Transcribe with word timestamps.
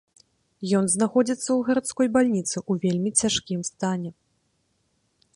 Ён 0.77 0.85
знаходзіцца 0.93 1.43
ў 1.43 1.59
гарадской 1.67 2.07
бальніцы 2.15 2.55
ў 2.69 2.85
вельмі 2.85 3.11
цяжкім 3.27 3.61
стане. 3.71 4.09